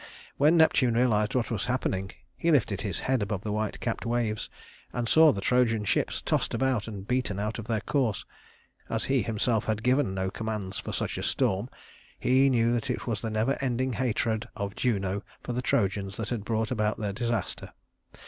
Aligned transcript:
When 0.37 0.57
Neptune 0.57 0.95
realized 0.95 1.35
what 1.35 1.51
was 1.51 1.67
happening, 1.67 2.09
he 2.35 2.49
lifted 2.49 2.81
his 2.81 3.01
head 3.01 3.21
above 3.21 3.43
the 3.43 3.51
white 3.51 3.79
capped 3.79 4.03
waves 4.03 4.49
and 4.93 5.07
saw 5.07 5.31
the 5.31 5.41
Trojan 5.41 5.85
ships 5.85 6.21
tossed 6.25 6.55
about 6.55 6.87
and 6.87 7.07
beaten 7.07 7.37
out 7.37 7.59
of 7.59 7.65
their 7.67 7.81
course. 7.81 8.25
As 8.89 9.03
he 9.05 9.21
himself 9.21 9.65
had 9.65 9.83
given 9.83 10.15
no 10.15 10.31
commands 10.31 10.79
for 10.79 10.91
such 10.91 11.19
a 11.19 11.21
storm, 11.21 11.69
he 12.17 12.49
knew 12.49 12.73
it 12.77 13.05
was 13.05 13.21
the 13.21 13.29
never 13.29 13.55
ending 13.61 13.93
hatred 13.93 14.49
of 14.55 14.75
Juno 14.75 15.21
for 15.43 15.53
the 15.53 15.61
Trojans 15.61 16.17
that 16.17 16.29
had 16.29 16.43
brought 16.43 16.71
about 16.71 16.97
the 16.97 17.13
disaster. 17.13 17.71